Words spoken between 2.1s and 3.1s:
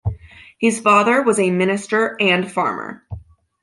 and farmer.